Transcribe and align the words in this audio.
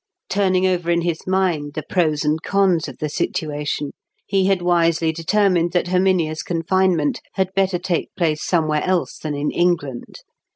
Turning 0.31 0.65
over 0.65 0.89
in 0.89 1.01
his 1.01 1.27
mind 1.27 1.75
the 1.75 1.83
pros 1.87 2.25
and 2.25 2.41
cons 2.41 2.87
of 2.87 2.97
the 2.97 3.07
situation, 3.07 3.91
he 4.25 4.47
had 4.47 4.63
wisely 4.63 5.11
determined 5.11 5.73
that 5.73 5.89
Herminia's 5.89 6.41
confinement 6.41 7.21
had 7.33 7.53
better 7.53 7.77
take 7.77 8.09
place 8.15 8.43
somewhere 8.43 8.81
else 8.83 9.19
than 9.19 9.35
in 9.35 9.51
England. 9.51 10.21